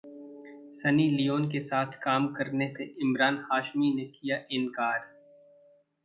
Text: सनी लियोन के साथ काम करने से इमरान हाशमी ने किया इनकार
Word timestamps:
सनी 0.77 1.03
लियोन 1.09 1.45
के 1.49 1.59
साथ 1.59 1.91
काम 2.03 2.27
करने 2.33 2.67
से 2.77 2.83
इमरान 3.01 3.37
हाशमी 3.51 3.93
ने 3.95 4.05
किया 4.05 4.37
इनकार 4.51 4.99